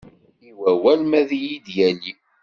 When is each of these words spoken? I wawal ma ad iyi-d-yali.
I 0.47 0.49
wawal 0.59 1.01
ma 1.09 1.17
ad 1.21 1.29
iyi-d-yali. 1.37 2.13